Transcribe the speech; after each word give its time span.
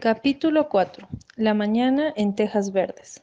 Capítulo 0.00 0.70
4. 0.70 1.08
La 1.36 1.52
mañana 1.52 2.10
en 2.16 2.34
Tejas 2.34 2.72
Verdes. 2.72 3.20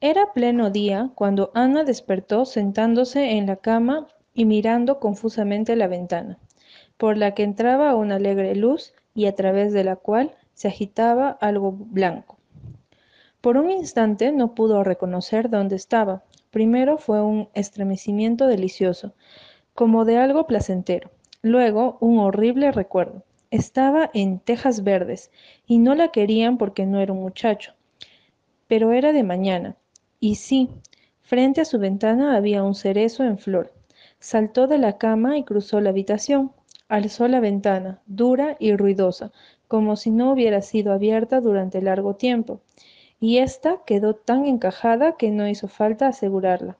Era 0.00 0.32
pleno 0.32 0.70
día 0.70 1.10
cuando 1.16 1.50
Ana 1.54 1.82
despertó 1.82 2.44
sentándose 2.44 3.32
en 3.32 3.48
la 3.48 3.56
cama 3.56 4.06
y 4.32 4.44
mirando 4.44 5.00
confusamente 5.00 5.74
la 5.74 5.88
ventana, 5.88 6.38
por 6.98 7.18
la 7.18 7.34
que 7.34 7.42
entraba 7.42 7.96
una 7.96 8.14
alegre 8.14 8.54
luz 8.54 8.94
y 9.12 9.26
a 9.26 9.34
través 9.34 9.72
de 9.72 9.82
la 9.82 9.96
cual 9.96 10.36
se 10.54 10.68
agitaba 10.68 11.30
algo 11.30 11.72
blanco. 11.72 12.38
Por 13.40 13.56
un 13.56 13.68
instante 13.72 14.30
no 14.30 14.54
pudo 14.54 14.84
reconocer 14.84 15.50
dónde 15.50 15.74
estaba. 15.74 16.22
Primero 16.52 16.96
fue 16.96 17.22
un 17.22 17.48
estremecimiento 17.54 18.46
delicioso, 18.46 19.14
como 19.74 20.04
de 20.04 20.18
algo 20.18 20.46
placentero. 20.46 21.10
Luego 21.42 21.98
un 21.98 22.20
horrible 22.20 22.70
recuerdo. 22.70 23.24
Estaba 23.52 24.10
en 24.14 24.38
Tejas 24.38 24.82
Verdes 24.82 25.30
y 25.66 25.76
no 25.76 25.94
la 25.94 26.08
querían 26.08 26.56
porque 26.56 26.86
no 26.86 27.00
era 27.00 27.12
un 27.12 27.20
muchacho. 27.20 27.74
Pero 28.66 28.92
era 28.92 29.12
de 29.12 29.24
mañana. 29.24 29.76
Y 30.20 30.36
sí, 30.36 30.70
frente 31.20 31.60
a 31.60 31.66
su 31.66 31.78
ventana 31.78 32.34
había 32.34 32.62
un 32.62 32.74
cerezo 32.74 33.24
en 33.24 33.36
flor. 33.36 33.74
Saltó 34.20 34.68
de 34.68 34.78
la 34.78 34.96
cama 34.96 35.36
y 35.36 35.44
cruzó 35.44 35.82
la 35.82 35.90
habitación. 35.90 36.52
Alzó 36.88 37.28
la 37.28 37.40
ventana, 37.40 38.00
dura 38.06 38.56
y 38.58 38.74
ruidosa, 38.74 39.32
como 39.68 39.96
si 39.96 40.10
no 40.10 40.32
hubiera 40.32 40.62
sido 40.62 40.90
abierta 40.90 41.42
durante 41.42 41.82
largo 41.82 42.16
tiempo. 42.16 42.62
Y 43.20 43.36
ésta 43.36 43.82
quedó 43.84 44.14
tan 44.14 44.46
encajada 44.46 45.18
que 45.18 45.30
no 45.30 45.46
hizo 45.46 45.68
falta 45.68 46.06
asegurarla. 46.08 46.78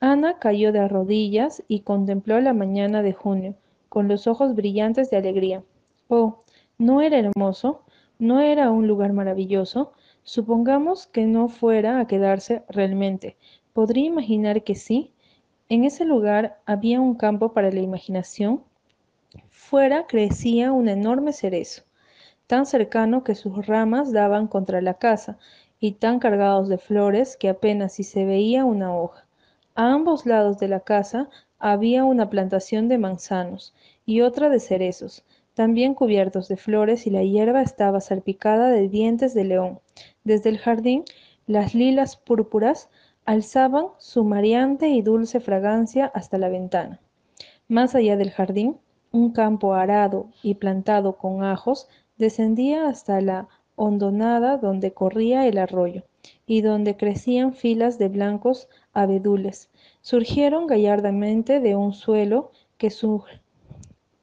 Ana 0.00 0.40
cayó 0.40 0.72
de 0.72 0.88
rodillas 0.88 1.62
y 1.68 1.82
contempló 1.82 2.40
la 2.40 2.52
mañana 2.52 3.00
de 3.00 3.12
junio, 3.12 3.54
con 3.88 4.08
los 4.08 4.26
ojos 4.26 4.56
brillantes 4.56 5.08
de 5.10 5.16
alegría. 5.16 5.62
Oh, 6.12 6.42
¿no 6.76 7.02
era 7.02 7.20
hermoso? 7.20 7.84
¿No 8.18 8.40
era 8.40 8.72
un 8.72 8.88
lugar 8.88 9.12
maravilloso? 9.12 9.92
Supongamos 10.24 11.06
que 11.06 11.24
no 11.24 11.48
fuera 11.48 12.00
a 12.00 12.08
quedarse 12.08 12.64
realmente. 12.68 13.36
¿Podría 13.72 14.06
imaginar 14.06 14.64
que 14.64 14.74
sí? 14.74 15.14
En 15.68 15.84
ese 15.84 16.04
lugar 16.04 16.58
había 16.66 17.00
un 17.00 17.14
campo 17.14 17.52
para 17.52 17.70
la 17.70 17.78
imaginación. 17.78 18.64
Fuera 19.50 20.08
crecía 20.08 20.72
un 20.72 20.88
enorme 20.88 21.32
cerezo, 21.32 21.84
tan 22.48 22.66
cercano 22.66 23.22
que 23.22 23.36
sus 23.36 23.64
ramas 23.68 24.12
daban 24.12 24.48
contra 24.48 24.80
la 24.80 24.94
casa, 24.94 25.38
y 25.78 25.92
tan 25.92 26.18
cargados 26.18 26.68
de 26.68 26.78
flores 26.78 27.36
que 27.36 27.48
apenas 27.48 27.92
si 27.92 28.02
se 28.02 28.24
veía 28.24 28.64
una 28.64 28.96
hoja. 28.96 29.28
A 29.76 29.92
ambos 29.92 30.26
lados 30.26 30.58
de 30.58 30.66
la 30.66 30.80
casa 30.80 31.30
había 31.60 32.04
una 32.04 32.30
plantación 32.30 32.88
de 32.88 32.98
manzanos 32.98 33.76
y 34.04 34.22
otra 34.22 34.48
de 34.48 34.58
cerezos, 34.58 35.24
también 35.60 35.92
cubiertos 35.92 36.48
de 36.48 36.56
flores 36.56 37.06
y 37.06 37.10
la 37.10 37.22
hierba 37.22 37.60
estaba 37.60 38.00
salpicada 38.00 38.70
de 38.70 38.88
dientes 38.88 39.34
de 39.34 39.44
león. 39.44 39.80
Desde 40.24 40.48
el 40.48 40.56
jardín, 40.56 41.04
las 41.46 41.74
lilas 41.74 42.16
púrpuras 42.16 42.88
alzaban 43.26 43.88
su 43.98 44.24
mareante 44.24 44.88
y 44.88 45.02
dulce 45.02 45.38
fragancia 45.38 46.06
hasta 46.14 46.38
la 46.38 46.48
ventana. 46.48 46.98
Más 47.68 47.94
allá 47.94 48.16
del 48.16 48.30
jardín, 48.30 48.78
un 49.12 49.32
campo 49.32 49.74
arado 49.74 50.30
y 50.42 50.54
plantado 50.54 51.18
con 51.18 51.44
ajos 51.44 51.88
descendía 52.16 52.88
hasta 52.88 53.20
la 53.20 53.46
hondonada 53.76 54.56
donde 54.56 54.94
corría 54.94 55.46
el 55.46 55.58
arroyo 55.58 56.04
y 56.46 56.62
donde 56.62 56.96
crecían 56.96 57.52
filas 57.52 57.98
de 57.98 58.08
blancos 58.08 58.66
abedules. 58.94 59.68
Surgieron 60.00 60.66
gallardamente 60.66 61.60
de 61.60 61.76
un 61.76 61.92
suelo 61.92 62.50
que, 62.78 62.88
su 62.88 63.24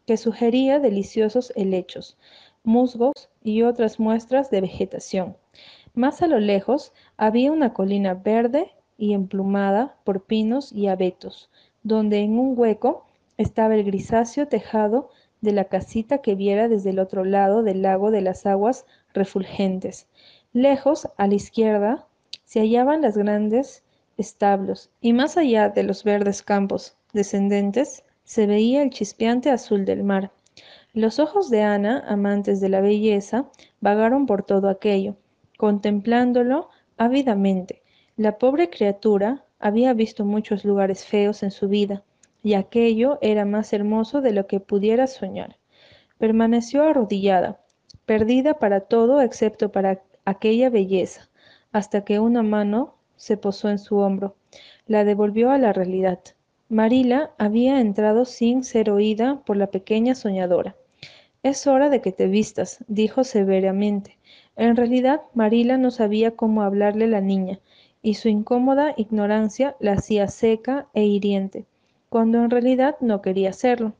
que 0.07 0.17
sugería 0.17 0.79
deliciosos 0.79 1.51
helechos, 1.55 2.17
musgos 2.63 3.29
y 3.43 3.61
otras 3.63 3.99
muestras 3.99 4.49
de 4.49 4.61
vegetación. 4.61 5.35
Más 5.93 6.21
a 6.21 6.27
lo 6.27 6.39
lejos 6.39 6.93
había 7.17 7.51
una 7.51 7.73
colina 7.73 8.13
verde 8.13 8.71
y 8.97 9.13
emplumada 9.13 9.97
por 10.05 10.23
pinos 10.23 10.71
y 10.71 10.87
abetos, 10.87 11.49
donde 11.83 12.19
en 12.19 12.39
un 12.39 12.57
hueco 12.57 13.05
estaba 13.37 13.75
el 13.75 13.83
grisáceo 13.83 14.47
tejado 14.47 15.09
de 15.41 15.51
la 15.51 15.65
casita 15.65 16.19
que 16.19 16.35
viera 16.35 16.69
desde 16.69 16.91
el 16.91 16.99
otro 16.99 17.25
lado 17.25 17.61
del 17.61 17.81
lago 17.81 18.09
de 18.09 18.21
las 18.21 18.45
aguas 18.45 18.85
refulgentes. 19.13 20.07
Lejos, 20.53 21.09
a 21.17 21.27
la 21.27 21.35
izquierda, 21.35 22.07
se 22.45 22.61
hallaban 22.61 23.01
los 23.01 23.17
grandes 23.17 23.83
establos, 24.17 24.89
y 25.01 25.11
más 25.11 25.35
allá 25.35 25.67
de 25.67 25.83
los 25.83 26.05
verdes 26.05 26.41
campos 26.41 26.95
descendentes, 27.11 28.03
se 28.27 28.45
veía 28.45 28.83
el 28.83 28.89
chispeante 28.89 29.49
azul 29.49 29.85
del 29.85 30.03
mar. 30.03 30.31
Los 30.91 31.17
ojos 31.17 31.49
de 31.49 31.61
Ana, 31.61 32.03
amantes 32.09 32.59
de 32.59 32.67
la 32.67 32.81
belleza, 32.81 33.49
vagaron 33.79 34.25
por 34.25 34.43
todo 34.43 34.67
aquello, 34.67 35.15
contemplándolo 35.57 36.67
ávidamente. 36.97 37.81
La 38.17 38.37
pobre 38.37 38.69
criatura 38.69 39.45
había 39.59 39.93
visto 39.93 40.25
muchos 40.25 40.65
lugares 40.65 41.05
feos 41.05 41.41
en 41.41 41.51
su 41.51 41.69
vida, 41.69 42.03
y 42.43 42.55
aquello 42.55 43.17
era 43.21 43.45
más 43.45 43.71
hermoso 43.71 44.19
de 44.19 44.33
lo 44.33 44.45
que 44.45 44.59
pudiera 44.59 45.07
soñar. 45.07 45.55
Permaneció 46.17 46.83
arrodillada, 46.83 47.61
perdida 48.05 48.55
para 48.55 48.81
todo 48.81 49.21
excepto 49.21 49.71
para 49.71 50.01
aquella 50.25 50.69
belleza, 50.69 51.29
hasta 51.71 52.03
que 52.03 52.19
una 52.19 52.43
mano 52.43 52.95
se 53.15 53.37
posó 53.37 53.69
en 53.69 53.79
su 53.79 53.99
hombro, 53.99 54.35
la 54.85 55.05
devolvió 55.05 55.49
a 55.49 55.57
la 55.57 55.71
realidad. 55.71 56.19
Marila 56.69 57.31
había 57.37 57.79
entrado 57.79 58.25
sin 58.25 58.65
ser 58.65 58.89
oída 58.89 59.41
por 59.45 59.55
la 59.55 59.67
pequeña 59.67 60.15
soñadora. 60.15 60.75
Es 61.41 61.65
hora 61.65 61.89
de 61.89 62.01
que 62.01 62.11
te 62.11 62.27
vistas, 62.27 62.83
dijo 62.89 63.23
severamente. 63.23 64.17
En 64.57 64.75
realidad, 64.75 65.21
Marila 65.33 65.77
no 65.77 65.91
sabía 65.91 66.35
cómo 66.35 66.63
hablarle 66.63 67.05
a 67.05 67.07
la 67.07 67.21
niña, 67.21 67.61
y 68.01 68.15
su 68.15 68.27
incómoda 68.27 68.93
ignorancia 68.97 69.77
la 69.79 69.93
hacía 69.93 70.27
seca 70.27 70.87
e 70.93 71.05
hiriente, 71.05 71.65
cuando 72.09 72.43
en 72.43 72.49
realidad 72.49 72.97
no 72.99 73.21
quería 73.21 73.51
hacerlo. 73.51 73.93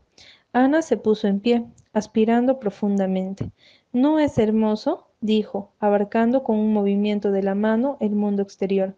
Ana 0.51 0.81
se 0.81 0.97
puso 0.97 1.29
en 1.29 1.39
pie, 1.39 1.63
aspirando 1.93 2.59
profundamente. 2.59 3.49
¿No 3.93 4.19
es 4.19 4.37
hermoso? 4.37 5.07
dijo, 5.21 5.71
abarcando 5.79 6.43
con 6.43 6.57
un 6.57 6.73
movimiento 6.73 7.31
de 7.31 7.43
la 7.43 7.55
mano 7.55 7.95
el 8.01 8.11
mundo 8.11 8.41
exterior. 8.41 8.93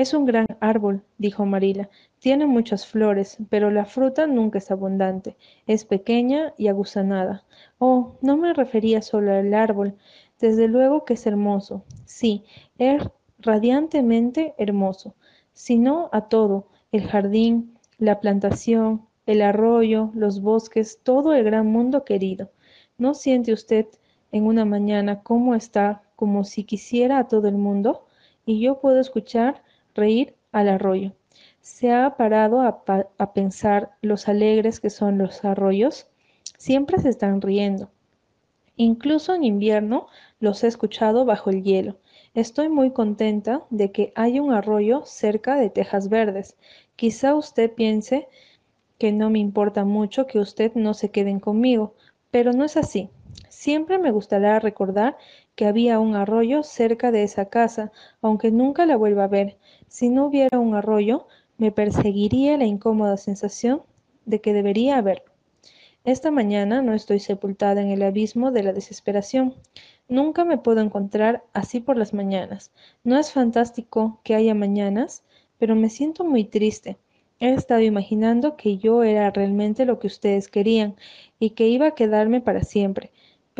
Es 0.00 0.14
un 0.14 0.24
gran 0.24 0.46
árbol, 0.60 1.02
dijo 1.18 1.44
Marila. 1.44 1.90
Tiene 2.20 2.46
muchas 2.46 2.86
flores, 2.86 3.36
pero 3.50 3.70
la 3.70 3.84
fruta 3.84 4.26
nunca 4.26 4.56
es 4.56 4.70
abundante. 4.70 5.36
Es 5.66 5.84
pequeña 5.84 6.54
y 6.56 6.68
aguzanada. 6.68 7.44
Oh, 7.78 8.16
no 8.22 8.38
me 8.38 8.54
refería 8.54 9.02
solo 9.02 9.34
al 9.34 9.52
árbol. 9.52 9.98
Desde 10.38 10.68
luego 10.68 11.04
que 11.04 11.12
es 11.12 11.26
hermoso. 11.26 11.84
Sí, 12.06 12.44
es 12.78 13.02
radiantemente 13.40 14.54
hermoso, 14.56 15.16
sino 15.52 16.08
a 16.12 16.30
todo, 16.30 16.68
el 16.92 17.06
jardín, 17.06 17.76
la 17.98 18.20
plantación, 18.20 19.04
el 19.26 19.42
arroyo, 19.42 20.12
los 20.14 20.40
bosques, 20.40 21.00
todo 21.02 21.34
el 21.34 21.44
gran 21.44 21.66
mundo 21.66 22.06
querido. 22.06 22.50
¿No 22.96 23.12
siente 23.12 23.52
usted 23.52 23.84
en 24.32 24.46
una 24.46 24.64
mañana 24.64 25.22
cómo 25.22 25.54
está, 25.54 26.00
como 26.16 26.44
si 26.44 26.64
quisiera 26.64 27.18
a 27.18 27.28
todo 27.28 27.48
el 27.48 27.58
mundo? 27.58 28.06
Y 28.46 28.60
yo 28.60 28.80
puedo 28.80 28.98
escuchar 28.98 29.62
reír 29.94 30.34
al 30.52 30.68
arroyo. 30.68 31.12
¿Se 31.60 31.92
ha 31.92 32.16
parado 32.16 32.60
a, 32.62 33.32
pensar 33.34 33.92
los 34.02 34.28
alegres 34.28 34.80
que 34.80 34.90
son 34.90 35.18
los 35.18 35.44
arroyos? 35.44 36.08
Siempre 36.58 36.98
se 36.98 37.10
están 37.10 37.40
riendo. 37.40 37.90
Incluso 38.76 39.34
en 39.34 39.44
invierno 39.44 40.06
los 40.40 40.64
he 40.64 40.66
escuchado 40.66 41.24
bajo 41.24 41.50
el 41.50 41.62
hielo. 41.62 41.98
Estoy 42.34 42.68
muy 42.68 42.92
contenta 42.92 43.64
de 43.70 43.92
que 43.92 44.12
haya 44.14 44.40
un 44.40 44.52
arroyo 44.52 45.02
cerca 45.04 45.56
de 45.56 45.68
Tejas 45.68 46.08
Verdes. 46.08 46.56
Quizá 46.96 47.34
usted 47.34 47.72
piense 47.72 48.28
que 48.98 49.12
no 49.12 49.30
me 49.30 49.38
importa 49.38 49.84
mucho 49.84 50.26
que 50.26 50.38
usted 50.38 50.72
no 50.74 50.94
se 50.94 51.10
queden 51.10 51.40
conmigo, 51.40 51.94
pero 52.30 52.52
no 52.52 52.64
es 52.64 52.76
así. 52.76 53.10
Siempre 53.48 53.98
me 53.98 54.10
gustará 54.10 54.60
recordar 54.60 55.16
que 55.60 55.66
había 55.66 56.00
un 56.00 56.14
arroyo 56.14 56.62
cerca 56.62 57.12
de 57.12 57.22
esa 57.22 57.50
casa, 57.50 57.92
aunque 58.22 58.50
nunca 58.50 58.86
la 58.86 58.96
vuelva 58.96 59.24
a 59.24 59.28
ver. 59.28 59.58
Si 59.88 60.08
no 60.08 60.24
hubiera 60.24 60.58
un 60.58 60.74
arroyo, 60.74 61.28
me 61.58 61.70
perseguiría 61.70 62.56
la 62.56 62.64
incómoda 62.64 63.18
sensación 63.18 63.82
de 64.24 64.40
que 64.40 64.54
debería 64.54 64.96
haberlo. 64.96 65.30
Esta 66.02 66.30
mañana 66.30 66.80
no 66.80 66.94
estoy 66.94 67.20
sepultada 67.20 67.82
en 67.82 67.90
el 67.90 68.02
abismo 68.02 68.52
de 68.52 68.62
la 68.62 68.72
desesperación. 68.72 69.54
Nunca 70.08 70.46
me 70.46 70.56
puedo 70.56 70.80
encontrar 70.80 71.44
así 71.52 71.80
por 71.80 71.98
las 71.98 72.14
mañanas. 72.14 72.70
No 73.04 73.18
es 73.18 73.30
fantástico 73.30 74.18
que 74.24 74.34
haya 74.34 74.54
mañanas, 74.54 75.24
pero 75.58 75.76
me 75.76 75.90
siento 75.90 76.24
muy 76.24 76.44
triste. 76.44 76.96
He 77.38 77.52
estado 77.52 77.82
imaginando 77.82 78.56
que 78.56 78.78
yo 78.78 79.02
era 79.02 79.30
realmente 79.30 79.84
lo 79.84 79.98
que 79.98 80.06
ustedes 80.06 80.48
querían 80.48 80.96
y 81.38 81.50
que 81.50 81.68
iba 81.68 81.88
a 81.88 81.94
quedarme 81.94 82.40
para 82.40 82.62
siempre. 82.62 83.10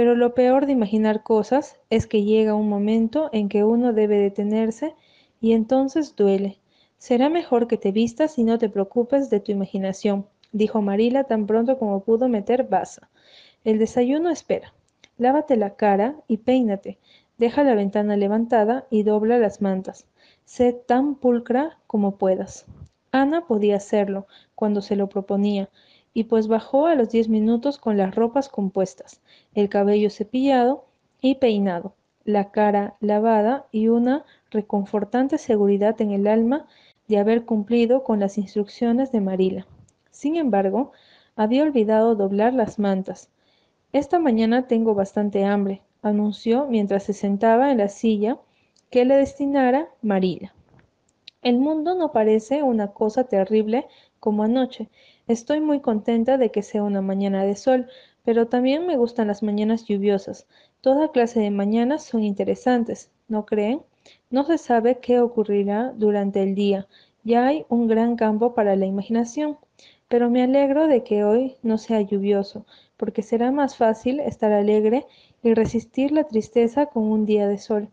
Pero 0.00 0.14
lo 0.14 0.32
peor 0.32 0.64
de 0.64 0.72
imaginar 0.72 1.22
cosas 1.22 1.76
es 1.90 2.06
que 2.06 2.24
llega 2.24 2.54
un 2.54 2.70
momento 2.70 3.28
en 3.34 3.50
que 3.50 3.64
uno 3.64 3.92
debe 3.92 4.16
detenerse 4.16 4.94
y 5.42 5.52
entonces 5.52 6.16
duele. 6.16 6.56
Será 6.96 7.28
mejor 7.28 7.68
que 7.68 7.76
te 7.76 7.92
vistas 7.92 8.38
y 8.38 8.44
no 8.44 8.56
te 8.56 8.70
preocupes 8.70 9.28
de 9.28 9.40
tu 9.40 9.52
imaginación, 9.52 10.26
dijo 10.52 10.80
Marila 10.80 11.24
tan 11.24 11.46
pronto 11.46 11.78
como 11.78 12.02
pudo 12.02 12.30
meter 12.30 12.66
baza. 12.66 13.10
El 13.62 13.78
desayuno 13.78 14.30
espera. 14.30 14.72
Lávate 15.18 15.58
la 15.58 15.74
cara 15.74 16.16
y 16.26 16.38
peínate. 16.38 16.96
Deja 17.36 17.62
la 17.62 17.74
ventana 17.74 18.16
levantada 18.16 18.86
y 18.88 19.02
dobla 19.02 19.36
las 19.36 19.60
mantas. 19.60 20.06
Sé 20.46 20.72
tan 20.72 21.14
pulcra 21.14 21.78
como 21.86 22.16
puedas. 22.16 22.64
Ana 23.12 23.46
podía 23.46 23.76
hacerlo 23.76 24.26
cuando 24.54 24.80
se 24.80 24.96
lo 24.96 25.10
proponía, 25.10 25.68
y 26.12 26.24
pues 26.24 26.48
bajó 26.48 26.86
a 26.86 26.94
los 26.94 27.10
diez 27.10 27.28
minutos 27.28 27.78
con 27.78 27.96
las 27.96 28.14
ropas 28.14 28.48
compuestas, 28.48 29.20
el 29.54 29.68
cabello 29.68 30.10
cepillado 30.10 30.84
y 31.20 31.36
peinado, 31.36 31.94
la 32.24 32.50
cara 32.50 32.96
lavada 33.00 33.66
y 33.70 33.88
una 33.88 34.24
reconfortante 34.50 35.38
seguridad 35.38 36.00
en 36.00 36.10
el 36.10 36.26
alma 36.26 36.66
de 37.08 37.18
haber 37.18 37.44
cumplido 37.44 38.04
con 38.04 38.20
las 38.20 38.38
instrucciones 38.38 39.12
de 39.12 39.20
Marila. 39.20 39.66
Sin 40.10 40.36
embargo, 40.36 40.92
había 41.36 41.62
olvidado 41.62 42.14
doblar 42.14 42.54
las 42.54 42.78
mantas. 42.78 43.30
Esta 43.92 44.18
mañana 44.18 44.66
tengo 44.66 44.94
bastante 44.94 45.44
hambre, 45.44 45.82
anunció 46.02 46.66
mientras 46.66 47.04
se 47.04 47.12
sentaba 47.12 47.70
en 47.70 47.78
la 47.78 47.88
silla 47.88 48.38
que 48.90 49.04
le 49.04 49.16
destinara 49.16 49.88
Marila. 50.02 50.54
El 51.42 51.58
mundo 51.58 51.94
no 51.94 52.12
parece 52.12 52.62
una 52.62 52.92
cosa 52.92 53.24
terrible 53.24 53.86
como 54.20 54.42
anoche. 54.42 54.88
Estoy 55.26 55.60
muy 55.60 55.80
contenta 55.80 56.38
de 56.38 56.50
que 56.50 56.62
sea 56.62 56.82
una 56.82 57.02
mañana 57.02 57.44
de 57.44 57.56
sol, 57.56 57.88
pero 58.24 58.48
también 58.48 58.86
me 58.86 58.96
gustan 58.96 59.28
las 59.28 59.42
mañanas 59.42 59.84
lluviosas. 59.84 60.46
Toda 60.82 61.12
clase 61.12 61.40
de 61.40 61.50
mañanas 61.50 62.04
son 62.04 62.24
interesantes, 62.24 63.10
¿no 63.28 63.46
creen? 63.46 63.82
No 64.30 64.44
se 64.44 64.58
sabe 64.58 64.98
qué 64.98 65.20
ocurrirá 65.20 65.92
durante 65.96 66.42
el 66.42 66.54
día. 66.54 66.88
Ya 67.24 67.46
hay 67.46 67.64
un 67.68 67.86
gran 67.86 68.16
campo 68.16 68.54
para 68.54 68.76
la 68.76 68.86
imaginación. 68.86 69.58
Pero 70.08 70.28
me 70.28 70.42
alegro 70.42 70.88
de 70.88 71.04
que 71.04 71.24
hoy 71.24 71.56
no 71.62 71.78
sea 71.78 72.02
lluvioso, 72.02 72.66
porque 72.98 73.22
será 73.22 73.50
más 73.50 73.76
fácil 73.76 74.20
estar 74.20 74.52
alegre 74.52 75.06
y 75.42 75.54
resistir 75.54 76.12
la 76.12 76.24
tristeza 76.24 76.86
con 76.86 77.04
un 77.04 77.24
día 77.24 77.48
de 77.48 77.58
sol. 77.58 77.88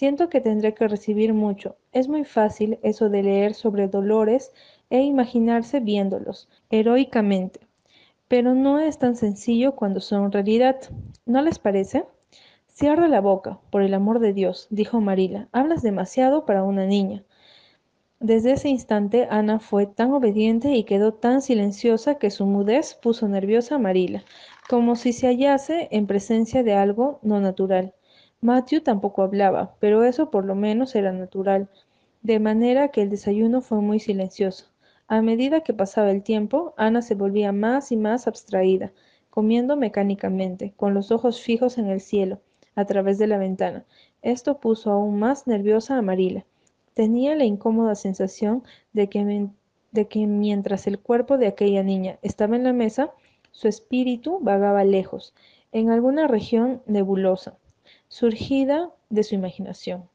Siento 0.00 0.30
que 0.30 0.40
tendré 0.40 0.72
que 0.72 0.88
recibir 0.88 1.34
mucho. 1.34 1.76
Es 1.92 2.08
muy 2.08 2.24
fácil 2.24 2.78
eso 2.82 3.10
de 3.10 3.22
leer 3.22 3.52
sobre 3.52 3.86
dolores 3.86 4.50
e 4.88 5.02
imaginarse 5.02 5.78
viéndolos 5.78 6.48
heroicamente. 6.70 7.60
Pero 8.26 8.54
no 8.54 8.78
es 8.78 8.96
tan 8.98 9.14
sencillo 9.14 9.76
cuando 9.76 10.00
son 10.00 10.32
realidad. 10.32 10.76
¿No 11.26 11.42
les 11.42 11.58
parece? 11.58 12.06
Cierra 12.66 13.08
la 13.08 13.20
boca, 13.20 13.58
por 13.68 13.82
el 13.82 13.92
amor 13.92 14.20
de 14.20 14.32
Dios, 14.32 14.68
dijo 14.70 15.02
Marila. 15.02 15.48
Hablas 15.52 15.82
demasiado 15.82 16.46
para 16.46 16.62
una 16.62 16.86
niña. 16.86 17.22
Desde 18.20 18.52
ese 18.52 18.70
instante 18.70 19.28
Ana 19.30 19.60
fue 19.60 19.84
tan 19.84 20.14
obediente 20.14 20.70
y 20.76 20.84
quedó 20.84 21.12
tan 21.12 21.42
silenciosa 21.42 22.14
que 22.14 22.30
su 22.30 22.46
mudez 22.46 22.94
puso 22.94 23.28
nerviosa 23.28 23.74
a 23.74 23.78
Marila, 23.78 24.24
como 24.66 24.96
si 24.96 25.12
se 25.12 25.26
hallase 25.26 25.88
en 25.90 26.06
presencia 26.06 26.62
de 26.62 26.72
algo 26.72 27.18
no 27.22 27.38
natural. 27.42 27.92
Matthew 28.42 28.80
tampoco 28.80 29.22
hablaba, 29.22 29.74
pero 29.80 30.02
eso 30.02 30.30
por 30.30 30.46
lo 30.46 30.54
menos 30.54 30.94
era 30.94 31.12
natural, 31.12 31.68
de 32.22 32.40
manera 32.40 32.88
que 32.88 33.02
el 33.02 33.10
desayuno 33.10 33.60
fue 33.60 33.82
muy 33.82 34.00
silencioso. 34.00 34.64
A 35.08 35.20
medida 35.20 35.60
que 35.60 35.74
pasaba 35.74 36.10
el 36.10 36.22
tiempo, 36.22 36.72
Ana 36.78 37.02
se 37.02 37.14
volvía 37.14 37.52
más 37.52 37.92
y 37.92 37.98
más 37.98 38.26
abstraída, 38.26 38.92
comiendo 39.28 39.76
mecánicamente, 39.76 40.72
con 40.74 40.94
los 40.94 41.10
ojos 41.10 41.42
fijos 41.42 41.76
en 41.76 41.88
el 41.88 42.00
cielo, 42.00 42.40
a 42.76 42.86
través 42.86 43.18
de 43.18 43.26
la 43.26 43.36
ventana. 43.36 43.84
Esto 44.22 44.58
puso 44.58 44.90
aún 44.90 45.18
más 45.18 45.46
nerviosa 45.46 45.98
a 45.98 46.02
Marila. 46.02 46.46
Tenía 46.94 47.34
la 47.36 47.44
incómoda 47.44 47.94
sensación 47.94 48.62
de 48.94 49.10
que, 49.10 49.50
de 49.92 50.08
que 50.08 50.26
mientras 50.26 50.86
el 50.86 50.98
cuerpo 50.98 51.36
de 51.36 51.46
aquella 51.46 51.82
niña 51.82 52.18
estaba 52.22 52.56
en 52.56 52.64
la 52.64 52.72
mesa, 52.72 53.10
su 53.50 53.68
espíritu 53.68 54.38
vagaba 54.40 54.82
lejos, 54.84 55.34
en 55.72 55.90
alguna 55.90 56.26
región 56.26 56.82
nebulosa, 56.86 57.58
surgida 58.10 58.90
de 59.08 59.22
su 59.22 59.34
imaginación. 59.34 60.06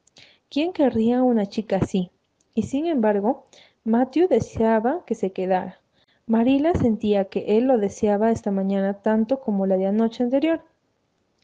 ¿Quién 0.49 0.73
querría 0.73 1.23
una 1.23 1.47
chica 1.47 1.77
así? 1.77 2.11
Y 2.53 2.63
sin 2.63 2.85
embargo, 2.85 3.47
Matthew 3.83 4.27
deseaba 4.27 5.03
que 5.07 5.15
se 5.15 5.31
quedara. 5.31 5.79
Marila 6.27 6.73
sentía 6.75 7.25
que 7.25 7.57
él 7.57 7.65
lo 7.65 7.79
deseaba 7.79 8.29
esta 8.29 8.51
mañana 8.51 9.01
tanto 9.01 9.39
como 9.39 9.65
la 9.65 9.77
de 9.77 9.87
anoche 9.87 10.23
anterior, 10.23 10.61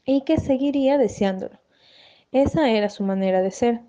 y 0.04 0.20
que 0.20 0.36
seguiría 0.36 0.98
deseándolo. 0.98 1.58
Esa 2.30 2.70
era 2.70 2.88
su 2.88 3.02
manera 3.02 3.42
de 3.42 3.50
ser, 3.50 3.80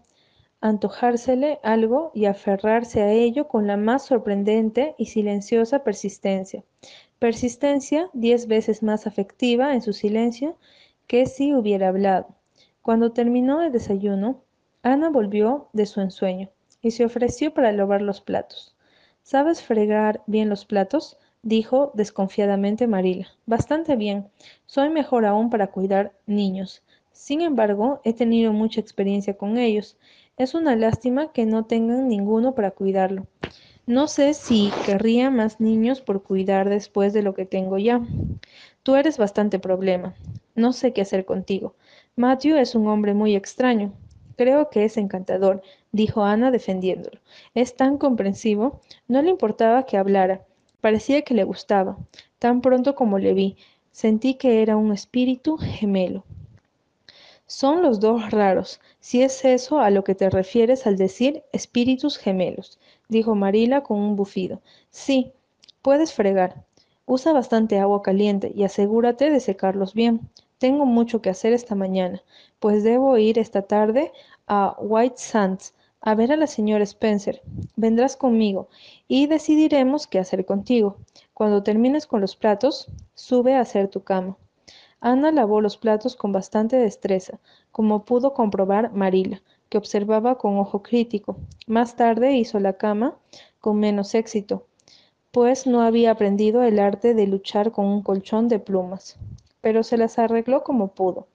antojársele 0.59 1.59
algo 1.61 2.11
y 2.15 2.25
aferrarse 2.25 3.03
a 3.03 3.11
ello 3.11 3.47
con 3.47 3.67
la 3.67 3.77
más 3.77 4.05
sorprendente 4.05 4.95
y 4.97 5.05
silenciosa 5.05 5.83
persistencia 5.83 6.63
persistencia 7.23 8.09
diez 8.11 8.47
veces 8.47 8.83
más 8.83 9.07
afectiva 9.07 9.73
en 9.73 9.81
su 9.81 9.93
silencio 9.93 10.57
que 11.07 11.25
si 11.25 11.53
hubiera 11.53 11.87
hablado. 11.87 12.27
Cuando 12.83 13.13
terminó 13.13 13.61
el 13.61 13.71
desayuno, 13.71 14.43
Ana 14.81 15.09
volvió 15.09 15.69
de 15.71 15.85
su 15.85 16.01
ensueño 16.01 16.49
y 16.81 16.91
se 16.91 17.05
ofreció 17.05 17.53
para 17.53 17.71
lavar 17.71 18.01
los 18.01 18.19
platos. 18.19 18.75
¿Sabes 19.21 19.63
fregar 19.63 20.21
bien 20.27 20.49
los 20.49 20.65
platos? 20.65 21.17
dijo 21.43 21.91
desconfiadamente 21.93 22.85
Marila. 22.85 23.29
Bastante 23.45 23.95
bien. 23.95 24.27
Soy 24.65 24.89
mejor 24.89 25.25
aún 25.25 25.49
para 25.49 25.67
cuidar 25.67 26.11
niños. 26.25 26.83
Sin 27.13 27.39
embargo, 27.39 28.01
he 28.03 28.11
tenido 28.11 28.51
mucha 28.51 28.81
experiencia 28.81 29.37
con 29.37 29.57
ellos. 29.57 29.95
Es 30.35 30.53
una 30.53 30.75
lástima 30.75 31.31
que 31.31 31.45
no 31.45 31.63
tengan 31.63 32.09
ninguno 32.09 32.53
para 32.53 32.71
cuidarlo. 32.71 33.27
No 33.85 34.07
sé 34.07 34.33
si 34.33 34.71
querría 34.85 35.29
más 35.29 35.61
niños 35.61 36.01
por 36.01 36.21
cuidar 36.21 36.67
después 36.67 37.13
de 37.13 37.21
lo 37.21 37.33
que 37.33 37.45
tengo 37.45 37.77
ya. 37.77 38.01
Tú 38.83 38.95
eres 38.97 39.17
bastante 39.17 39.57
problema. 39.57 40.15
No 40.55 40.73
sé 40.73 40.91
qué 40.91 41.01
hacer 41.01 41.23
contigo. 41.23 41.75
Matthew 42.15 42.57
es 42.57 42.75
un 42.75 42.87
hombre 42.87 43.13
muy 43.13 43.35
extraño. 43.35 43.93
Creo 44.37 44.69
que 44.69 44.85
es 44.85 44.97
encantador, 44.97 45.61
dijo 45.91 46.23
Ana 46.23 46.51
defendiéndolo. 46.51 47.19
Es 47.53 47.75
tan 47.75 47.97
comprensivo. 47.97 48.81
No 49.07 49.21
le 49.21 49.29
importaba 49.29 49.85
que 49.85 49.97
hablara. 49.97 50.45
Parecía 50.81 51.21
que 51.21 51.33
le 51.33 51.43
gustaba. 51.43 51.97
Tan 52.39 52.61
pronto 52.61 52.95
como 52.95 53.19
le 53.19 53.33
vi, 53.33 53.57
sentí 53.91 54.35
que 54.35 54.61
era 54.61 54.77
un 54.77 54.91
espíritu 54.91 55.57
gemelo. 55.57 56.23
Son 57.45 57.81
los 57.81 57.99
dos 57.99 58.31
raros, 58.31 58.79
si 58.99 59.21
es 59.21 59.43
eso 59.45 59.79
a 59.79 59.89
lo 59.89 60.03
que 60.03 60.15
te 60.15 60.29
refieres 60.29 60.87
al 60.87 60.97
decir 60.97 61.43
espíritus 61.51 62.17
gemelos 62.17 62.79
dijo 63.13 63.35
Marila 63.35 63.83
con 63.83 63.99
un 63.99 64.15
bufido. 64.17 64.61
Sí, 64.89 65.31
puedes 65.81 66.13
fregar. 66.13 66.65
Usa 67.05 67.31
bastante 67.31 67.79
agua 67.79 68.01
caliente 68.01 68.51
y 68.53 68.63
asegúrate 68.63 69.29
de 69.29 69.39
secarlos 69.39 69.93
bien. 69.93 70.29
Tengo 70.63 70.85
mucho 70.85 71.21
que 71.21 71.29
hacer 71.29 71.51
esta 71.51 71.75
mañana, 71.75 72.23
pues 72.61 72.85
debo 72.85 73.17
ir 73.17 73.37
esta 73.37 73.63
tarde 73.63 74.13
a 74.47 74.77
White 74.79 75.17
Sands 75.17 75.73
a 75.99 76.15
ver 76.15 76.31
a 76.31 76.37
la 76.37 76.47
señora 76.47 76.85
Spencer. 76.85 77.41
Vendrás 77.75 78.15
conmigo 78.15 78.69
y 79.09 79.27
decidiremos 79.27 80.07
qué 80.07 80.19
hacer 80.19 80.45
contigo. 80.45 80.95
Cuando 81.33 81.63
termines 81.63 82.07
con 82.07 82.21
los 82.21 82.37
platos, 82.37 82.87
sube 83.13 83.55
a 83.55 83.59
hacer 83.59 83.89
tu 83.89 84.03
cama. 84.03 84.37
Ana 85.01 85.33
lavó 85.33 85.59
los 85.59 85.75
platos 85.75 86.15
con 86.15 86.31
bastante 86.31 86.77
destreza, 86.77 87.41
como 87.73 88.05
pudo 88.05 88.33
comprobar 88.33 88.93
Marila, 88.93 89.41
que 89.67 89.77
observaba 89.77 90.37
con 90.37 90.57
ojo 90.59 90.81
crítico. 90.81 91.35
Más 91.67 91.97
tarde 91.97 92.37
hizo 92.37 92.57
la 92.61 92.77
cama 92.77 93.17
con 93.59 93.81
menos 93.81 94.15
éxito, 94.15 94.65
pues 95.31 95.67
no 95.67 95.81
había 95.81 96.11
aprendido 96.11 96.63
el 96.63 96.79
arte 96.79 97.13
de 97.13 97.27
luchar 97.27 97.73
con 97.73 97.85
un 97.85 98.01
colchón 98.01 98.47
de 98.47 98.59
plumas, 98.59 99.17
pero 99.63 99.81
se 99.81 99.97
las 99.97 100.19
arregló 100.19 100.63
como 100.63 100.89
pudo. 100.89 101.25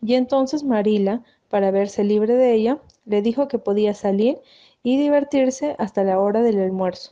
Y 0.00 0.14
entonces 0.14 0.64
Marila, 0.64 1.22
para 1.50 1.70
verse 1.70 2.04
libre 2.04 2.34
de 2.34 2.54
ella, 2.54 2.78
le 3.04 3.20
dijo 3.20 3.48
que 3.48 3.58
podía 3.58 3.92
salir 3.92 4.40
y 4.82 4.96
divertirse 4.96 5.76
hasta 5.78 6.02
la 6.02 6.18
hora 6.18 6.40
del 6.40 6.58
almuerzo. 6.58 7.10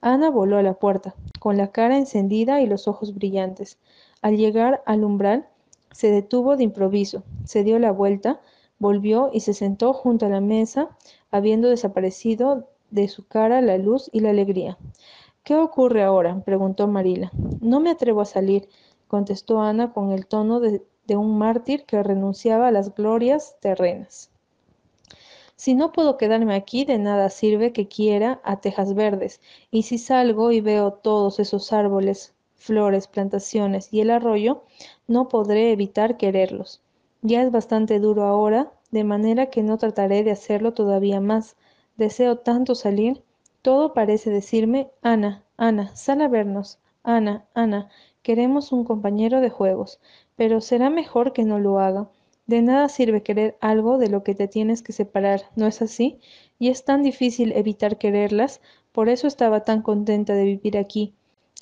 Ana 0.00 0.30
voló 0.30 0.58
a 0.58 0.62
la 0.64 0.74
puerta, 0.74 1.14
con 1.38 1.56
la 1.56 1.70
cara 1.70 1.96
encendida 1.96 2.60
y 2.60 2.66
los 2.66 2.88
ojos 2.88 3.14
brillantes. 3.14 3.78
Al 4.22 4.36
llegar 4.36 4.82
al 4.86 5.04
umbral, 5.04 5.46
se 5.92 6.10
detuvo 6.10 6.56
de 6.56 6.64
improviso, 6.64 7.22
se 7.44 7.62
dio 7.62 7.78
la 7.78 7.92
vuelta, 7.92 8.40
Volvió 8.78 9.30
y 9.32 9.40
se 9.40 9.54
sentó 9.54 9.94
junto 9.94 10.26
a 10.26 10.28
la 10.28 10.42
mesa, 10.42 10.90
habiendo 11.30 11.70
desaparecido 11.70 12.68
de 12.90 13.08
su 13.08 13.26
cara 13.26 13.62
la 13.62 13.78
luz 13.78 14.10
y 14.12 14.20
la 14.20 14.30
alegría. 14.30 14.76
¿Qué 15.44 15.54
ocurre 15.54 16.02
ahora? 16.02 16.42
preguntó 16.44 16.86
Marila. 16.86 17.30
No 17.60 17.80
me 17.80 17.90
atrevo 17.90 18.20
a 18.20 18.26
salir, 18.26 18.68
contestó 19.08 19.60
Ana 19.60 19.92
con 19.92 20.12
el 20.12 20.26
tono 20.26 20.60
de, 20.60 20.82
un 21.08 21.38
mártir 21.38 21.84
que 21.84 22.02
renunciaba 22.02 22.68
a 22.68 22.72
las 22.72 22.94
glorias 22.94 23.56
terrenas. 23.60 24.30
Si 25.54 25.74
no 25.74 25.92
puedo 25.92 26.16
quedarme 26.16 26.54
aquí, 26.54 26.84
de 26.84 26.98
nada 26.98 27.30
sirve 27.30 27.72
que 27.72 27.88
quiera 27.88 28.40
a 28.44 28.60
Tejas 28.60 28.94
Verdes, 28.94 29.40
y 29.70 29.84
si 29.84 29.98
salgo 29.98 30.52
y 30.52 30.60
veo 30.60 30.92
todos 30.92 31.38
esos 31.38 31.72
árboles, 31.72 32.34
flores, 32.56 33.06
plantaciones 33.06 33.92
y 33.92 34.00
el 34.00 34.10
arroyo, 34.10 34.64
no 35.06 35.28
podré 35.28 35.72
evitar 35.72 36.16
quererlos. 36.16 36.82
Ya 37.22 37.42
es 37.42 37.50
bastante 37.50 37.98
duro 38.00 38.24
ahora, 38.24 38.72
de 38.90 39.04
manera 39.04 39.46
que 39.46 39.62
no 39.62 39.78
trataré 39.78 40.22
de 40.24 40.30
hacerlo 40.32 40.74
todavía 40.74 41.20
más. 41.20 41.56
Deseo 41.96 42.38
tanto 42.38 42.74
salir. 42.74 43.22
Todo 43.62 43.94
parece 43.94 44.30
decirme, 44.30 44.90
Ana, 45.02 45.44
Ana, 45.56 45.94
sal 45.96 46.20
a 46.20 46.28
vernos. 46.28 46.78
Ana, 47.02 47.46
Ana, 47.54 47.88
Queremos 48.26 48.72
un 48.72 48.82
compañero 48.82 49.40
de 49.40 49.50
juegos, 49.50 50.00
pero 50.34 50.60
será 50.60 50.90
mejor 50.90 51.32
que 51.32 51.44
no 51.44 51.60
lo 51.60 51.78
haga. 51.78 52.10
De 52.48 52.60
nada 52.60 52.88
sirve 52.88 53.22
querer 53.22 53.56
algo 53.60 53.98
de 53.98 54.08
lo 54.08 54.24
que 54.24 54.34
te 54.34 54.48
tienes 54.48 54.82
que 54.82 54.92
separar, 54.92 55.42
¿no 55.54 55.68
es 55.68 55.80
así? 55.80 56.18
Y 56.58 56.70
es 56.70 56.84
tan 56.84 57.04
difícil 57.04 57.52
evitar 57.52 57.98
quererlas, 57.98 58.60
por 58.90 59.08
eso 59.08 59.28
estaba 59.28 59.60
tan 59.60 59.80
contenta 59.80 60.34
de 60.34 60.42
vivir 60.42 60.76
aquí. 60.76 61.14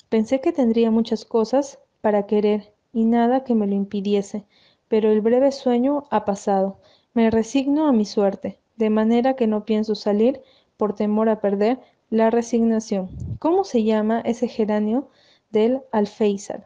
Pensé 0.09 0.41
que 0.41 0.51
tendría 0.51 0.89
muchas 0.89 1.23
cosas 1.23 1.77
para 2.01 2.25
querer 2.25 2.73
y 2.91 3.05
nada 3.05 3.43
que 3.43 3.53
me 3.53 3.67
lo 3.67 3.75
impidiese, 3.75 4.43
pero 4.87 5.11
el 5.11 5.21
breve 5.21 5.51
sueño 5.51 6.05
ha 6.09 6.25
pasado. 6.25 6.79
Me 7.13 7.29
resigno 7.29 7.87
a 7.87 7.91
mi 7.91 8.05
suerte, 8.05 8.57
de 8.75 8.89
manera 8.89 9.35
que 9.35 9.45
no 9.45 9.65
pienso 9.65 9.93
salir 9.93 10.41
por 10.77 10.95
temor 10.95 11.29
a 11.29 11.41
perder 11.41 11.77
la 12.09 12.31
resignación. 12.31 13.11
¿Cómo 13.37 13.65
se 13.65 13.83
llama 13.83 14.21
ese 14.21 14.47
geranio 14.47 15.09
del 15.51 15.81
alféizar? 15.91 16.65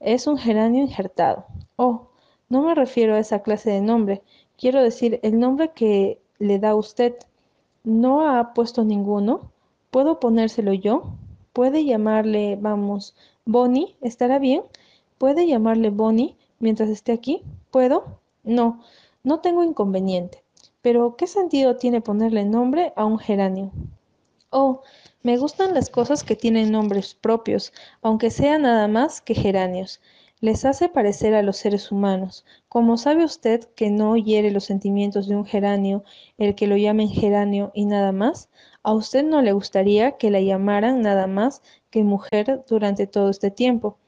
Es 0.00 0.26
un 0.26 0.38
geranio 0.38 0.82
injertado. 0.82 1.46
Oh, 1.76 2.08
no 2.48 2.62
me 2.62 2.74
refiero 2.74 3.14
a 3.14 3.18
esa 3.18 3.42
clase 3.42 3.70
de 3.70 3.80
nombre. 3.80 4.22
Quiero 4.56 4.82
decir 4.82 5.20
el 5.22 5.38
nombre 5.38 5.72
que 5.72 6.20
le 6.38 6.58
da 6.58 6.74
usted. 6.74 7.16
¿No 7.84 8.28
ha 8.28 8.54
puesto 8.54 8.84
ninguno? 8.84 9.52
¿Puedo 9.90 10.20
ponérselo 10.20 10.72
yo? 10.72 11.14
¿Puede 11.52 11.84
llamarle, 11.84 12.56
vamos, 12.56 13.16
Bonnie? 13.44 13.96
¿Estará 14.00 14.38
bien? 14.38 14.62
¿Puede 15.18 15.46
llamarle 15.46 15.90
Bonnie 15.90 16.36
mientras 16.58 16.88
esté 16.88 17.12
aquí? 17.12 17.42
¿Puedo? 17.70 18.20
No, 18.44 18.80
no 19.24 19.40
tengo 19.40 19.64
inconveniente. 19.64 20.44
Pero, 20.82 21.16
¿qué 21.16 21.26
sentido 21.26 21.76
tiene 21.76 22.00
ponerle 22.00 22.44
nombre 22.44 22.92
a 22.96 23.04
un 23.04 23.18
geranio? 23.18 23.72
Oh, 24.50 24.80
me 25.22 25.36
gustan 25.36 25.74
las 25.74 25.90
cosas 25.90 26.24
que 26.24 26.34
tienen 26.34 26.72
nombres 26.72 27.14
propios, 27.14 27.72
aunque 28.00 28.30
sean 28.30 28.62
nada 28.62 28.88
más 28.88 29.20
que 29.20 29.34
geranios. 29.34 30.00
Les 30.40 30.64
hace 30.64 30.88
parecer 30.88 31.34
a 31.34 31.42
los 31.42 31.58
seres 31.58 31.92
humanos. 31.92 32.46
Como 32.68 32.96
sabe 32.96 33.24
usted 33.24 33.64
que 33.74 33.90
no 33.90 34.16
hiere 34.16 34.50
los 34.50 34.64
sentimientos 34.64 35.28
de 35.28 35.36
un 35.36 35.44
geranio 35.44 36.02
el 36.38 36.54
que 36.54 36.66
lo 36.66 36.76
llamen 36.78 37.10
geranio 37.10 37.72
y 37.74 37.84
nada 37.84 38.12
más, 38.12 38.48
a 38.82 38.94
usted 38.94 39.22
no 39.22 39.42
le 39.42 39.52
gustaría 39.52 40.12
que 40.12 40.30
la 40.30 40.40
llamaran 40.40 41.02
nada 41.02 41.26
más 41.26 41.60
que 41.90 42.02
mujer 42.04 42.64
durante 42.66 43.06
todo 43.06 43.28
este 43.28 43.50
tiempo. 43.50 43.98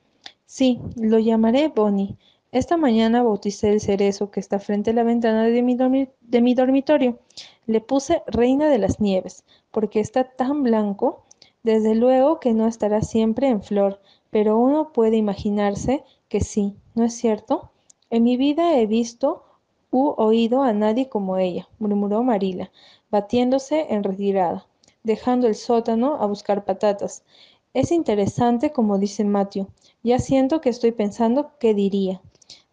Sí, 0.46 0.80
lo 0.96 1.18
llamaré 1.18 1.68
Bonnie. 1.68 2.16
Esta 2.52 2.76
mañana 2.76 3.22
bauticé 3.22 3.70
el 3.70 3.80
cerezo 3.80 4.30
que 4.30 4.40
está 4.40 4.58
frente 4.58 4.90
a 4.90 4.94
la 4.94 5.04
ventana 5.04 5.44
de 5.44 5.62
mi, 5.62 5.76
de 6.20 6.40
mi 6.40 6.54
dormitorio. 6.54 7.18
Le 7.66 7.80
puse 7.80 8.22
Reina 8.26 8.68
de 8.68 8.78
las 8.78 9.00
Nieves, 9.00 9.44
porque 9.70 10.00
está 10.00 10.24
tan 10.24 10.62
blanco. 10.62 11.24
Desde 11.62 11.94
luego 11.94 12.40
que 12.40 12.54
no 12.54 12.66
estará 12.66 13.02
siempre 13.02 13.48
en 13.48 13.62
flor, 13.62 14.00
pero 14.30 14.58
uno 14.58 14.92
puede 14.92 15.16
imaginarse 15.16 16.04
que 16.28 16.40
sí, 16.40 16.76
¿no 16.94 17.04
es 17.04 17.14
cierto? 17.14 17.70
En 18.08 18.22
mi 18.22 18.36
vida 18.36 18.78
he 18.78 18.86
visto 18.86 19.44
u 19.90 20.14
oído 20.16 20.62
a 20.62 20.72
nadie 20.72 21.08
como 21.08 21.36
ella, 21.36 21.68
murmuró 21.78 22.22
Marila, 22.22 22.70
batiéndose 23.10 23.86
en 23.90 24.04
retirada, 24.04 24.66
dejando 25.02 25.46
el 25.48 25.54
sótano 25.54 26.16
a 26.20 26.26
buscar 26.26 26.64
patatas. 26.64 27.24
Es 27.74 27.92
interesante 27.92 28.72
como 28.72 28.98
dice 28.98 29.24
Matthew. 29.24 29.68
Ya 30.02 30.18
siento 30.18 30.60
que 30.60 30.70
estoy 30.70 30.92
pensando 30.92 31.52
qué 31.58 31.74
diría. 31.74 32.20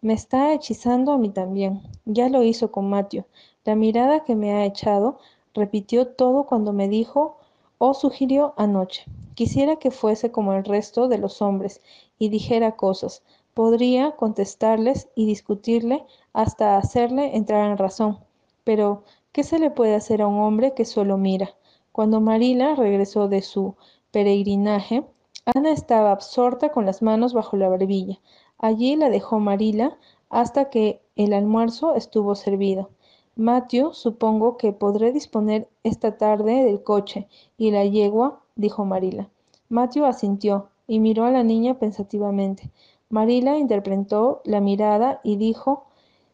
Me 0.00 0.12
está 0.12 0.52
hechizando 0.52 1.12
a 1.12 1.18
mí 1.18 1.28
también. 1.30 1.82
Ya 2.04 2.28
lo 2.28 2.42
hizo 2.42 2.72
con 2.72 2.88
Matthew. 2.88 3.24
La 3.64 3.74
mirada 3.74 4.24
que 4.24 4.34
me 4.34 4.52
ha 4.52 4.64
echado 4.64 5.18
repitió 5.58 6.06
todo 6.06 6.44
cuando 6.44 6.72
me 6.72 6.88
dijo 6.88 7.36
o 7.76 7.92
sugirió 7.92 8.54
anoche. 8.56 9.04
Quisiera 9.34 9.76
que 9.76 9.90
fuese 9.90 10.30
como 10.30 10.54
el 10.54 10.64
resto 10.64 11.08
de 11.08 11.18
los 11.18 11.42
hombres 11.42 11.82
y 12.18 12.28
dijera 12.28 12.76
cosas. 12.76 13.22
Podría 13.54 14.12
contestarles 14.12 15.08
y 15.14 15.26
discutirle 15.26 16.04
hasta 16.32 16.76
hacerle 16.76 17.36
entrar 17.36 17.70
en 17.70 17.76
razón. 17.76 18.18
Pero, 18.64 19.04
¿qué 19.32 19.42
se 19.42 19.58
le 19.58 19.70
puede 19.70 19.94
hacer 19.94 20.22
a 20.22 20.26
un 20.26 20.40
hombre 20.40 20.74
que 20.74 20.84
solo 20.84 21.18
mira? 21.18 21.54
Cuando 21.92 22.20
Marila 22.20 22.74
regresó 22.74 23.28
de 23.28 23.42
su 23.42 23.74
peregrinaje, 24.12 25.04
Ana 25.44 25.70
estaba 25.70 26.12
absorta 26.12 26.70
con 26.70 26.86
las 26.86 27.02
manos 27.02 27.32
bajo 27.32 27.56
la 27.56 27.68
barbilla. 27.68 28.20
Allí 28.58 28.96
la 28.96 29.08
dejó 29.08 29.40
Marila 29.40 29.98
hasta 30.30 30.70
que 30.70 31.00
el 31.16 31.32
almuerzo 31.32 31.94
estuvo 31.94 32.34
servido. 32.34 32.90
Matthew, 33.40 33.94
supongo 33.94 34.56
que 34.56 34.72
podré 34.72 35.12
disponer 35.12 35.68
esta 35.84 36.18
tarde 36.18 36.64
del 36.64 36.82
coche 36.82 37.28
y 37.56 37.70
la 37.70 37.84
yegua, 37.84 38.40
dijo 38.56 38.84
Marila. 38.84 39.30
Matthew 39.68 40.06
asintió 40.06 40.70
y 40.88 40.98
miró 40.98 41.24
a 41.24 41.30
la 41.30 41.44
niña 41.44 41.78
pensativamente. 41.78 42.72
Marila 43.10 43.56
interpretó 43.56 44.42
la 44.44 44.60
mirada 44.60 45.20
y 45.22 45.36
dijo 45.36 45.84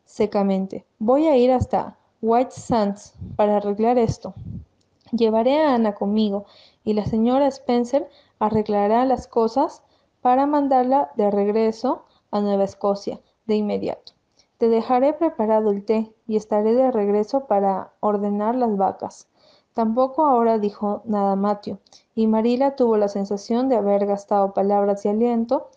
secamente, 0.06 0.86
voy 0.98 1.26
a 1.26 1.36
ir 1.36 1.52
hasta 1.52 1.98
White 2.22 2.52
Sands 2.52 3.12
para 3.36 3.58
arreglar 3.58 3.98
esto. 3.98 4.32
Llevaré 5.12 5.60
a 5.60 5.74
Ana 5.74 5.94
conmigo 5.94 6.46
y 6.84 6.94
la 6.94 7.04
señora 7.04 7.48
Spencer 7.48 8.08
arreglará 8.38 9.04
las 9.04 9.28
cosas 9.28 9.82
para 10.22 10.46
mandarla 10.46 11.10
de 11.16 11.30
regreso 11.30 12.06
a 12.30 12.40
Nueva 12.40 12.64
Escocia 12.64 13.20
de 13.44 13.56
inmediato. 13.56 14.14
Te 14.64 14.70
dejaré 14.70 15.12
preparado 15.12 15.72
el 15.72 15.84
té 15.84 16.10
y 16.26 16.36
estaré 16.36 16.72
de 16.72 16.90
regreso 16.90 17.44
para 17.44 17.92
ordenar 18.00 18.54
las 18.54 18.74
vacas. 18.78 19.28
Tampoco 19.74 20.24
ahora 20.24 20.58
dijo 20.58 21.02
nada 21.04 21.36
Matthew, 21.36 21.80
y 22.14 22.26
Marila 22.26 22.74
tuvo 22.74 22.96
la 22.96 23.08
sensación 23.08 23.68
de 23.68 23.76
haber 23.76 24.06
gastado 24.06 24.54
palabras 24.54 25.04
y 25.04 25.10
aliento. 25.10 25.68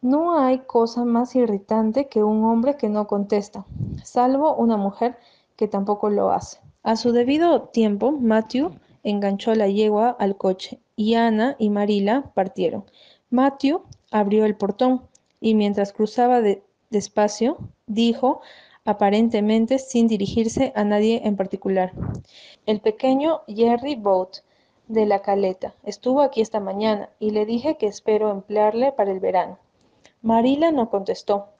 No 0.00 0.38
hay 0.38 0.60
cosa 0.60 1.04
más 1.04 1.36
irritante 1.36 2.08
que 2.08 2.24
un 2.24 2.42
hombre 2.44 2.78
que 2.78 2.88
no 2.88 3.06
contesta, 3.06 3.66
salvo 4.02 4.54
una 4.54 4.78
mujer 4.78 5.18
que 5.56 5.68
tampoco 5.68 6.08
lo 6.08 6.30
hace. 6.30 6.58
A 6.82 6.96
su 6.96 7.12
debido 7.12 7.64
tiempo, 7.64 8.12
Matthew 8.12 8.70
enganchó 9.02 9.54
la 9.54 9.68
yegua 9.68 10.16
al 10.18 10.38
coche 10.38 10.80
y 10.96 11.16
Ana 11.16 11.54
y 11.58 11.68
Marila 11.68 12.32
partieron. 12.32 12.86
Matthew 13.28 13.82
abrió 14.10 14.46
el 14.46 14.56
portón 14.56 15.02
y 15.38 15.54
mientras 15.54 15.92
cruzaba 15.92 16.40
de, 16.40 16.64
despacio, 16.90 17.56
dijo, 17.86 18.40
aparentemente 18.84 19.78
sin 19.78 20.08
dirigirse 20.08 20.72
a 20.74 20.84
nadie 20.84 21.22
en 21.24 21.36
particular. 21.36 21.92
El 22.66 22.80
pequeño 22.80 23.42
Jerry 23.46 23.94
Boat 23.94 24.38
de 24.88 25.06
la 25.06 25.22
caleta 25.22 25.74
estuvo 25.84 26.20
aquí 26.20 26.40
esta 26.40 26.58
mañana 26.58 27.10
y 27.20 27.30
le 27.30 27.46
dije 27.46 27.76
que 27.76 27.86
espero 27.86 28.30
emplearle 28.30 28.90
para 28.90 29.12
el 29.12 29.20
verano. 29.20 29.58
Marila 30.20 30.72
no 30.72 30.90
contestó, 30.90 31.50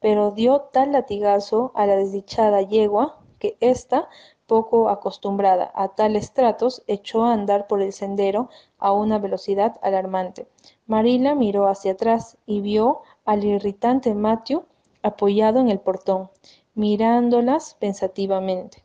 pero 0.00 0.32
dio 0.32 0.60
tal 0.60 0.92
latigazo 0.92 1.72
a 1.74 1.86
la 1.86 1.96
desdichada 1.96 2.60
yegua 2.60 3.18
que 3.38 3.56
ésta, 3.60 4.08
poco 4.46 4.90
acostumbrada 4.90 5.72
a 5.74 5.88
tales 5.88 6.32
tratos, 6.32 6.82
echó 6.86 7.24
a 7.24 7.32
andar 7.32 7.66
por 7.66 7.80
el 7.80 7.94
sendero 7.94 8.50
a 8.78 8.92
una 8.92 9.18
velocidad 9.18 9.78
alarmante. 9.82 10.46
Marila 10.86 11.34
miró 11.34 11.66
hacia 11.66 11.92
atrás 11.92 12.36
y 12.44 12.60
vio 12.60 13.00
al 13.24 13.44
irritante 13.44 14.14
Matthew 14.14 14.66
apoyado 15.04 15.60
en 15.60 15.68
el 15.68 15.78
portón, 15.78 16.30
mirándolas 16.74 17.74
pensativamente. 17.78 18.82